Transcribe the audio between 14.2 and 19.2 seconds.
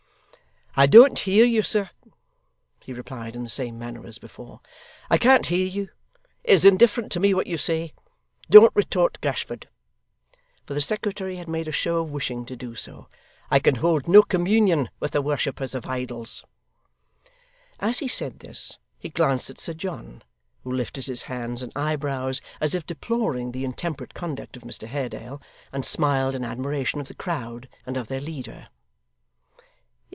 communion with the worshippers of idols.' As he said this, he